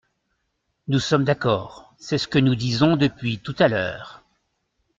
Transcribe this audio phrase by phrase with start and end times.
[0.87, 1.93] Nous sommes d’accord!
[1.99, 4.23] C’est ce que nous disons depuis tout à l’heure.